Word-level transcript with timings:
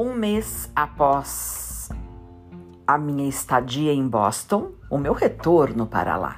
Um 0.00 0.14
mês 0.14 0.70
após 0.76 1.88
a 2.86 2.96
minha 2.96 3.28
estadia 3.28 3.92
em 3.92 4.06
Boston, 4.06 4.70
o 4.88 4.96
meu 4.96 5.12
retorno 5.12 5.88
para 5.88 6.16
lá. 6.16 6.36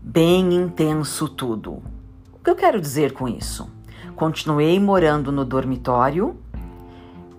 Bem 0.00 0.54
intenso 0.54 1.28
tudo. 1.28 1.82
O 2.32 2.38
que 2.38 2.48
eu 2.48 2.54
quero 2.54 2.80
dizer 2.80 3.14
com 3.14 3.26
isso? 3.26 3.68
Continuei 4.14 4.78
morando 4.78 5.32
no 5.32 5.44
dormitório 5.44 6.36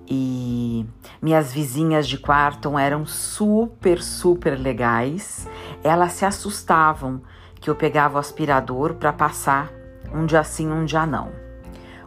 e 0.05 0.85
minhas 1.21 1.53
vizinhas 1.53 2.05
de 2.05 2.17
quarto 2.17 2.77
eram 2.77 3.05
super, 3.05 4.01
super 4.01 4.59
legais. 4.59 5.47
Elas 5.85 6.11
se 6.11 6.25
assustavam 6.25 7.21
que 7.61 7.69
eu 7.69 7.75
pegava 7.75 8.17
o 8.17 8.19
aspirador 8.19 8.95
para 8.95 9.13
passar 9.13 9.71
um 10.13 10.25
dia 10.25 10.43
sim, 10.43 10.69
um 10.69 10.83
dia 10.83 11.05
não. 11.05 11.31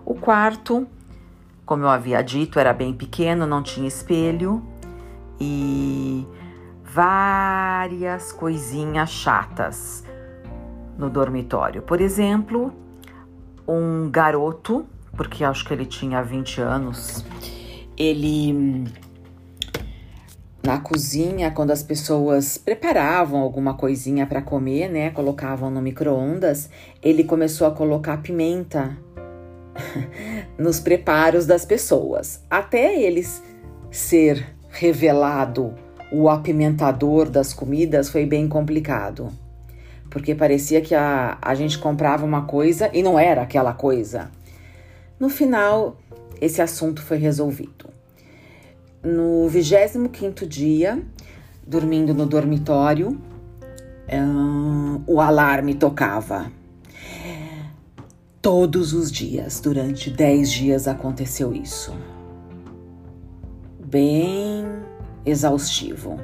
O 0.05 0.15
quarto, 0.15 0.87
como 1.69 1.85
eu 1.85 1.89
havia 1.91 2.23
dito, 2.23 2.59
era 2.59 2.73
bem 2.73 2.95
pequeno, 2.95 3.47
não 3.47 3.63
tinha 3.63 3.87
espelho 3.87 4.63
e 5.39 6.27
várias 6.83 8.33
coisinhas 8.33 9.11
chatas 9.11 10.03
no 10.97 11.11
dormitório. 11.11 11.83
Por 11.83 12.01
exemplo, 12.01 12.73
um 13.69 14.11
garoto, 14.11 14.87
porque 15.15 15.45
acho 15.45 15.67
que 15.67 15.75
ele 15.75 15.85
tinha 15.85 16.23
20 16.23 16.59
anos, 16.63 17.23
ele 17.95 18.87
na 20.63 20.81
cozinha, 20.81 21.51
quando 21.51 21.71
as 21.71 21.83
pessoas 21.83 22.57
preparavam 22.57 23.41
alguma 23.41 23.75
coisinha 23.75 24.27
para 24.27 24.41
comer, 24.41 24.89
né, 24.89 25.11
colocavam 25.11 25.71
no 25.71 25.83
micro-ondas, 25.83 26.71
ele 27.03 27.25
começou 27.25 27.67
a 27.67 27.71
colocar 27.71 28.17
pimenta 28.23 28.97
nos 30.59 30.81
preparos 30.81 31.47
das 31.47 31.65
pessoas. 31.65 32.43
Até 32.51 33.01
eles 33.01 33.43
ser 33.91 34.47
revelado 34.71 35.75
o 36.11 36.29
apimentador 36.29 37.29
das 37.29 37.53
comidas 37.53 38.09
foi 38.09 38.25
bem 38.25 38.49
complicado. 38.49 39.31
Porque 40.11 40.35
parecia 40.35 40.81
que 40.81 40.95
a, 40.95 41.37
a 41.41 41.55
gente 41.55 41.79
comprava 41.79 42.25
uma 42.25 42.43
coisa 42.43 42.91
e 42.95 43.03
não 43.03 43.19
era 43.19 43.43
aquela 43.43 43.75
coisa. 43.75 44.31
No 45.21 45.29
final, 45.29 45.99
esse 46.41 46.63
assunto 46.63 47.03
foi 47.03 47.19
resolvido. 47.19 47.87
No 49.03 49.47
25 49.49 50.47
dia, 50.47 51.03
dormindo 51.67 52.15
no 52.15 52.25
dormitório, 52.25 53.21
um, 54.11 55.03
o 55.07 55.21
alarme 55.21 55.75
tocava. 55.75 56.51
Todos 58.41 58.93
os 58.93 59.11
dias, 59.11 59.59
durante 59.59 60.11
10 60.11 60.51
dias, 60.51 60.87
aconteceu 60.87 61.53
isso. 61.53 61.93
Bem 63.85 64.65
exaustivo. 65.27 66.21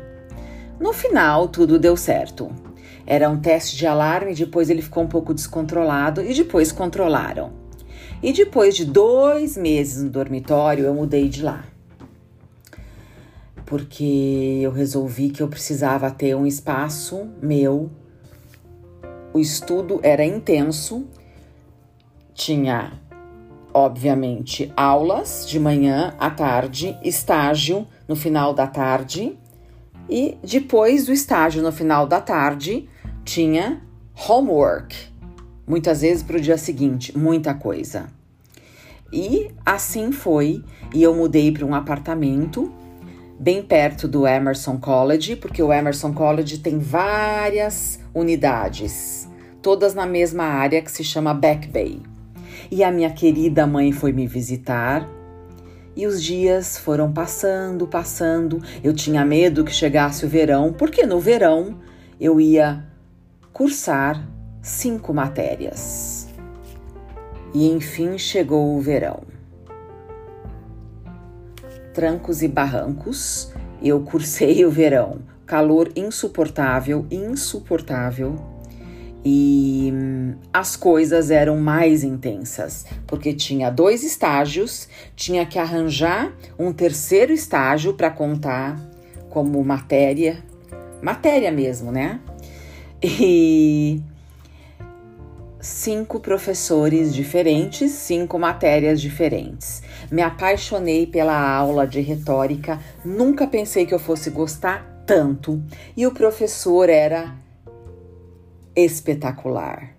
No 0.79 0.92
final, 0.92 1.48
tudo 1.48 1.77
deu 1.77 1.97
certo. 1.97 2.53
Era 3.05 3.29
um 3.29 3.41
teste 3.41 3.77
de 3.77 3.85
alarme, 3.85 4.33
depois 4.33 4.70
ele 4.70 4.81
ficou 4.81 5.03
um 5.03 5.09
pouco 5.09 5.35
descontrolado 5.35 6.23
e 6.23 6.33
depois 6.33 6.70
controlaram. 6.70 7.53
E 8.23 8.33
depois 8.33 8.77
de 8.77 8.85
dois 8.85 9.57
meses 9.57 10.05
no 10.05 10.09
dormitório, 10.09 10.85
eu 10.85 10.95
mudei 10.95 11.29
de 11.29 11.42
lá. 11.42 11.65
Porque 13.67 14.61
eu 14.62 14.70
resolvi 14.70 15.31
que 15.31 15.42
eu 15.42 15.48
precisava 15.48 16.12
ter 16.12 16.37
um 16.37 16.47
espaço 16.47 17.29
meu. 17.42 17.91
O 19.33 19.41
estudo 19.41 19.98
era 20.01 20.25
intenso, 20.25 21.09
tinha, 22.35 22.93
obviamente, 23.73 24.73
aulas 24.77 25.47
de 25.49 25.59
manhã 25.59 26.15
à 26.19 26.29
tarde, 26.31 26.99
estágio 27.03 27.87
no 28.07 28.17
final 28.17 28.53
da 28.53 28.67
tarde, 28.67 29.39
e 30.09 30.36
depois 30.42 31.07
do 31.07 31.13
estágio 31.13 31.63
no 31.63 31.73
final 31.73 32.07
da 32.07 32.20
tarde, 32.20 32.89
tinha 33.25 33.81
homework, 34.29 34.95
muitas 35.67 36.03
vezes 36.03 36.23
para 36.23 36.36
o 36.36 36.41
dia 36.41 36.58
seguinte, 36.58 37.17
muita 37.17 37.55
coisa. 37.55 38.08
E 39.13 39.51
assim 39.64 40.13
foi, 40.13 40.63
e 40.92 41.03
eu 41.03 41.14
mudei 41.14 41.53
para 41.53 41.64
um 41.64 41.75
apartamento 41.75 42.73
bem 43.39 43.63
perto 43.63 44.07
do 44.07 44.27
Emerson 44.27 44.79
College, 44.79 45.37
porque 45.37 45.63
o 45.63 45.73
Emerson 45.73 46.13
College 46.13 46.58
tem 46.58 46.79
várias 46.79 48.01
unidades, 48.14 49.29
todas 49.63 49.95
na 49.95 50.07
mesma 50.07 50.45
área 50.45 50.83
que 50.83 50.91
se 50.91 51.03
chama 51.03 51.33
Back 51.33 51.69
Bay. 51.69 52.01
E 52.70 52.83
a 52.83 52.91
minha 52.91 53.11
querida 53.11 53.67
mãe 53.67 53.92
foi 53.92 54.13
me 54.13 54.27
visitar. 54.27 55.08
E 55.97 56.07
os 56.07 56.23
dias 56.23 56.77
foram 56.77 57.13
passando, 57.13 57.86
passando. 57.86 58.61
Eu 58.83 58.92
tinha 58.92 59.25
medo 59.25 59.64
que 59.64 59.73
chegasse 59.73 60.25
o 60.25 60.29
verão, 60.29 60.73
porque 60.73 61.07
no 61.07 61.20
verão 61.20 61.79
eu 62.20 62.41
ia 62.41 62.85
cursar 63.52 64.27
cinco 64.61 65.14
matérias. 65.14 66.29
E 67.55 67.70
enfim 67.70 68.19
chegou 68.19 68.77
o 68.77 68.81
verão. 68.81 69.23
Trancos 71.92 72.42
e 72.42 72.48
barrancos, 72.48 73.52
eu 73.81 74.01
cursei 74.01 74.64
o 74.64 74.70
verão. 74.70 75.20
Calor 75.46 75.92
insuportável, 75.95 77.07
insuportável. 77.08 78.54
E 79.24 79.90
hum, 79.92 80.35
as 80.52 80.77
coisas 80.77 81.30
eram 81.30 81.57
mais 81.57 82.05
intensas, 82.05 82.85
porque 83.07 83.33
tinha 83.33 83.70
dois 83.70 84.02
estágios, 84.02 84.89
tinha 85.17 85.46
que 85.46 85.58
arranjar 85.58 86.33
um 86.58 86.73
terceiro 86.73 87.33
estágio 87.33 87.95
para 87.95 88.11
contar 88.11 88.79
como 89.30 89.64
matéria, 89.64 90.45
matéria 91.01 91.51
mesmo, 91.51 91.90
né? 91.90 92.20
e 93.07 94.01
cinco 95.61 96.20
professores 96.20 97.14
diferentes, 97.14 97.92
cinco 97.92 98.39
matérias 98.39 98.98
diferentes. 98.98 99.83
Me 100.11 100.23
apaixonei 100.23 101.07
pela 101.07 101.39
aula 101.39 101.86
de 101.86 102.01
retórica, 102.01 102.80
nunca 103.05 103.46
pensei 103.46 103.84
que 103.84 103.95
eu 103.95 103.98
fosse 103.98 104.30
gostar 104.30 105.05
tanto, 105.07 105.63
e 105.95 106.07
o 106.07 106.13
professor 106.13 106.89
era 106.89 107.34
espetacular. 108.77 109.95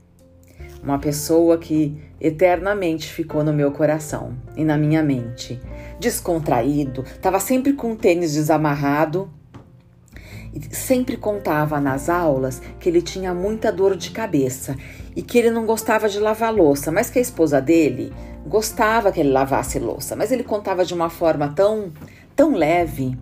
Uma 0.83 0.99
pessoa 0.99 1.57
que 1.57 1.97
eternamente 2.21 3.11
ficou 3.11 3.43
no 3.43 3.53
meu 3.53 3.71
coração 3.71 4.37
e 4.55 4.63
na 4.63 4.77
minha 4.77 5.01
mente. 5.01 5.59
Descontraído, 5.99 7.01
estava 7.01 7.39
sempre 7.39 7.73
com 7.73 7.93
o 7.93 7.95
tênis 7.95 8.33
desamarrado 8.33 9.31
sempre 10.71 11.17
contava 11.17 11.79
nas 11.79 12.09
aulas 12.09 12.61
que 12.79 12.87
ele 12.87 13.01
tinha 13.01 13.33
muita 13.33 13.71
dor 13.71 13.95
de 13.95 14.11
cabeça 14.11 14.75
e 15.15 15.21
que 15.21 15.37
ele 15.37 15.49
não 15.49 15.65
gostava 15.65 16.07
de 16.07 16.19
lavar 16.19 16.53
louça, 16.53 16.91
mas 16.91 17.09
que 17.09 17.19
a 17.19 17.21
esposa 17.21 17.61
dele 17.61 18.13
gostava 18.45 19.11
que 19.11 19.19
ele 19.19 19.31
lavasse 19.31 19.79
louça, 19.79 20.15
mas 20.15 20.31
ele 20.31 20.43
contava 20.43 20.85
de 20.85 20.93
uma 20.93 21.09
forma 21.09 21.49
tão, 21.49 21.91
tão 22.35 22.53
leve 22.55 23.17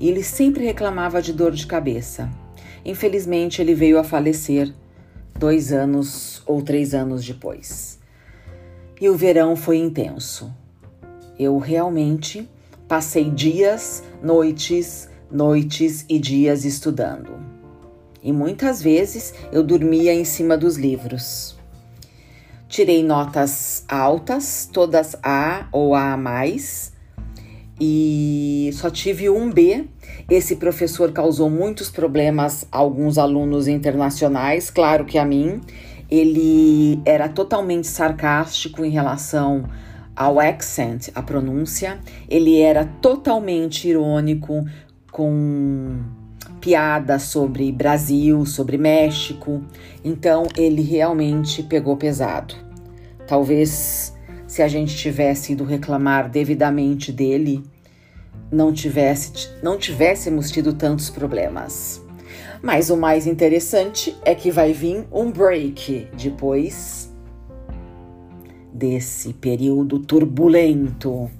e 0.00 0.08
ele 0.08 0.22
sempre 0.22 0.64
reclamava 0.64 1.20
de 1.20 1.32
dor 1.32 1.52
de 1.52 1.66
cabeça. 1.66 2.30
Infelizmente, 2.84 3.60
ele 3.60 3.74
veio 3.74 3.98
a 3.98 4.04
falecer 4.04 4.72
dois 5.38 5.72
anos 5.72 6.42
ou 6.44 6.60
três 6.60 6.94
anos 6.94 7.24
depois. 7.24 7.98
E 9.00 9.08
o 9.08 9.16
verão 9.16 9.54
foi 9.54 9.78
intenso. 9.78 10.52
Eu 11.38 11.58
realmente 11.58 12.50
passei 12.88 13.30
dias, 13.30 14.02
noites, 14.20 15.08
noites 15.30 16.04
e 16.08 16.18
dias 16.18 16.64
estudando. 16.64 17.38
E 18.22 18.32
muitas 18.32 18.82
vezes 18.82 19.32
eu 19.52 19.62
dormia 19.62 20.12
em 20.12 20.24
cima 20.24 20.56
dos 20.56 20.76
livros. 20.76 21.56
Tirei 22.68 23.04
notas 23.04 23.84
altas, 23.88 24.68
todas 24.70 25.16
A 25.22 25.68
ou 25.70 25.94
A 25.94 26.16
mais, 26.16 26.92
e 27.80 28.70
só 28.72 28.90
tive 28.90 29.30
um 29.30 29.50
B. 29.50 29.86
Esse 30.28 30.56
professor 30.56 31.12
causou 31.12 31.48
muitos 31.48 31.90
problemas 31.90 32.66
a 32.70 32.78
alguns 32.78 33.18
alunos 33.18 33.68
internacionais, 33.68 34.70
claro 34.70 35.04
que 35.04 35.18
a 35.18 35.24
mim. 35.24 35.60
Ele 36.10 37.00
era 37.04 37.28
totalmente 37.28 37.86
sarcástico 37.86 38.84
em 38.84 38.90
relação 38.90 39.64
ao 40.16 40.40
accent, 40.40 41.08
a 41.14 41.22
pronúncia. 41.22 42.00
Ele 42.28 42.60
era 42.60 42.84
totalmente 42.84 43.88
irônico, 43.88 44.64
com 45.12 45.98
piadas 46.60 47.22
sobre 47.22 47.70
Brasil, 47.70 48.44
sobre 48.44 48.76
México. 48.76 49.62
Então 50.04 50.46
ele 50.56 50.82
realmente 50.82 51.62
pegou 51.62 51.96
pesado. 51.96 52.54
Talvez 53.26 54.14
se 54.58 54.62
a 54.64 54.66
gente 54.66 54.96
tivesse 54.96 55.52
ido 55.52 55.62
reclamar 55.62 56.28
devidamente 56.28 57.12
dele, 57.12 57.62
não 58.50 58.72
tivesse 58.72 59.48
não 59.62 59.78
tivéssemos 59.78 60.50
tido 60.50 60.72
tantos 60.72 61.08
problemas. 61.08 62.02
Mas 62.60 62.90
o 62.90 62.96
mais 62.96 63.24
interessante 63.24 64.16
é 64.24 64.34
que 64.34 64.50
vai 64.50 64.72
vir 64.72 65.06
um 65.12 65.30
break 65.30 66.08
depois 66.12 67.08
desse 68.74 69.32
período 69.32 70.00
turbulento 70.00 71.30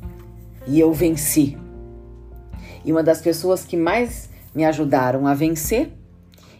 e 0.68 0.78
eu 0.78 0.92
venci. 0.92 1.58
E 2.84 2.92
uma 2.92 3.02
das 3.02 3.20
pessoas 3.20 3.64
que 3.64 3.76
mais 3.76 4.30
me 4.54 4.64
ajudaram 4.64 5.26
a 5.26 5.34
vencer, 5.34 5.90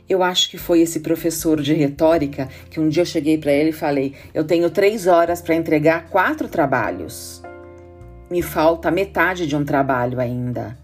eu 0.09 0.23
acho 0.23 0.51
que 0.51 0.57
foi 0.57 0.81
esse 0.81 1.01
professor 1.01 1.61
de 1.61 1.75
retórica 1.75 2.49
que 2.71 2.81
um 2.81 2.89
dia 2.89 3.03
eu 3.03 3.07
cheguei 3.07 3.37
para 3.37 3.53
ele 3.53 3.71
e 3.71 3.73
falei: 3.73 4.15
Eu 4.33 4.45
tenho 4.45 4.71
três 4.71 5.07
horas 5.07 5.43
para 5.43 5.55
entregar 5.55 6.09
quatro 6.09 6.49
trabalhos. 6.49 7.43
Me 8.31 8.43
falta 8.43 8.91
metade 8.91 9.47
de 9.47 9.55
um 9.55 9.65
trabalho 9.65 10.19
ainda. 10.21 10.77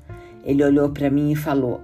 Ele 0.44 0.62
olhou 0.62 0.90
para 0.90 1.10
mim 1.10 1.32
e 1.32 1.36
falou: 1.36 1.80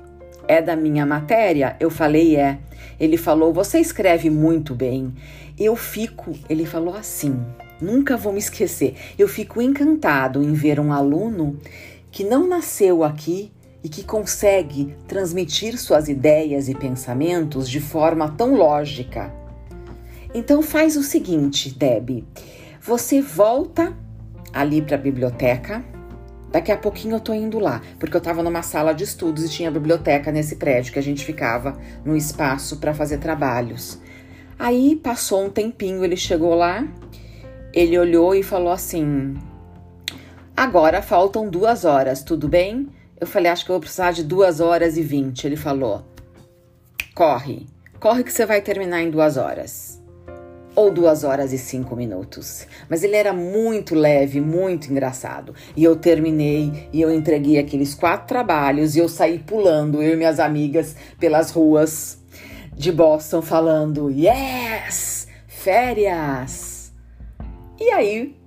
É 0.47 0.61
da 0.61 0.77
minha 0.77 1.07
matéria? 1.07 1.77
Eu 1.81 1.91
falei: 1.91 2.37
É. 2.37 2.59
Ele 2.99 3.17
falou: 3.17 3.53
Você 3.53 3.79
escreve 3.79 4.29
muito 4.29 4.75
bem. 4.75 5.15
Eu 5.61 5.77
fico, 5.77 6.33
ele 6.49 6.65
falou 6.65 6.97
assim, 6.97 7.39
nunca 7.83 8.17
vou 8.17 8.33
me 8.33 8.39
esquecer. 8.39 8.95
Eu 9.19 9.29
fico 9.29 9.61
encantado 9.61 10.43
em 10.43 10.55
ver 10.55 10.81
um 10.81 10.91
aluno 10.91 11.59
que 12.11 12.25
não 12.25 12.49
nasceu 12.49 13.05
aqui 13.05 13.53
e 13.83 13.89
que 13.89 14.03
consegue 14.05 14.95
transmitir 15.09 15.79
suas 15.79 16.09
ideias 16.09 16.69
e 16.69 16.75
pensamentos 16.75 17.69
de 17.69 17.81
forma 17.81 18.29
tão 18.31 18.55
lógica. 18.55 19.33
Então 20.35 20.63
faz 20.63 20.97
o 20.97 21.03
seguinte, 21.03 21.71
Deb, 21.71 22.25
você 22.81 23.21
volta 23.21 23.97
ali 24.53 24.83
para 24.83 24.97
a 24.97 24.99
biblioteca. 24.99 25.85
Daqui 26.53 26.73
a 26.73 26.77
pouquinho 26.77 27.17
eu 27.17 27.21
tô 27.21 27.33
indo 27.33 27.59
lá, 27.59 27.81
porque 27.99 28.17
eu 28.17 28.21
tava 28.21 28.43
numa 28.43 28.63
sala 28.63 28.93
de 28.93 29.05
estudos 29.05 29.45
e 29.45 29.49
tinha 29.49 29.71
biblioteca 29.71 30.33
nesse 30.33 30.57
prédio 30.57 30.93
que 30.93 30.99
a 30.99 31.03
gente 31.03 31.25
ficava 31.25 31.79
no 32.05 32.17
espaço 32.17 32.79
para 32.79 32.93
fazer 32.93 33.19
trabalhos. 33.19 34.01
Aí 34.59 34.97
passou 34.97 35.45
um 35.45 35.49
tempinho, 35.49 36.05
ele 36.05 36.17
chegou 36.17 36.55
lá, 36.55 36.87
ele 37.73 37.97
olhou 37.97 38.35
e 38.35 38.43
falou 38.43 38.73
assim: 38.73 39.35
Agora 40.57 41.01
faltam 41.01 41.49
duas 41.49 41.85
horas, 41.85 42.23
tudo 42.23 42.49
bem? 42.49 42.89
Eu 43.21 43.27
falei, 43.27 43.53
acho 43.53 43.67
que 43.67 43.71
eu 43.71 43.75
vou 43.75 43.81
precisar 43.81 44.13
de 44.13 44.25
duas 44.25 44.61
horas 44.61 44.97
e 44.97 45.03
vinte. 45.03 45.47
Ele 45.47 45.57
falou, 45.57 46.03
corre, 47.15 47.67
corre 48.01 48.25
que 48.25 48.33
você 48.33 48.47
vai 48.47 48.63
terminar 48.63 49.03
em 49.03 49.11
duas 49.11 49.37
horas. 49.37 50.01
Ou 50.75 50.91
duas 50.91 51.23
horas 51.23 51.53
e 51.53 51.59
cinco 51.59 51.95
minutos. 51.95 52.67
Mas 52.89 53.03
ele 53.05 53.17
era 53.17 53.35
muito 53.35 53.95
leve, 53.95 54.41
muito 54.41 54.91
engraçado. 54.91 55.55
E 55.77 55.85
eu 55.85 55.97
terminei 55.97 56.89
e 56.93 57.03
eu 57.03 57.13
entreguei 57.13 57.59
aqueles 57.59 57.95
quatro 57.95 58.27
trabalhos 58.27 58.97
e 58.97 59.01
eu 59.01 59.09
saí 59.09 59.39
pulando, 59.39 60.03
eu 60.03 60.15
e 60.15 60.17
minhas 60.17 60.41
amigas, 60.41 60.97
pelas 61.19 61.51
ruas 61.51 62.19
de 62.73 62.91
Boston, 62.91 63.43
falando: 63.43 64.11
Yes! 64.11 65.29
Férias! 65.47 66.91
E 67.79 67.91
aí 67.91 68.40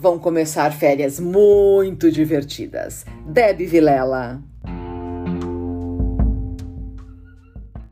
vão 0.00 0.18
começar 0.18 0.72
férias 0.72 1.20
muito 1.20 2.10
divertidas. 2.10 3.04
Deb 3.26 3.60
Vilela. 3.66 4.49